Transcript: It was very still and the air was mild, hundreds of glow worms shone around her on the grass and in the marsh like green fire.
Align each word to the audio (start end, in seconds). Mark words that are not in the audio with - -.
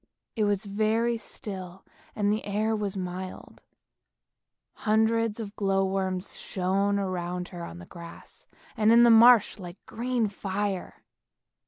It 0.35 0.45
was 0.45 0.65
very 0.65 1.15
still 1.15 1.85
and 2.15 2.33
the 2.33 2.43
air 2.43 2.75
was 2.75 2.97
mild, 2.97 3.61
hundreds 4.73 5.39
of 5.39 5.55
glow 5.55 5.85
worms 5.85 6.35
shone 6.35 6.97
around 6.97 7.49
her 7.49 7.63
on 7.63 7.77
the 7.77 7.85
grass 7.85 8.47
and 8.75 8.91
in 8.91 9.03
the 9.03 9.11
marsh 9.11 9.59
like 9.59 9.77
green 9.85 10.27
fire. 10.27 11.03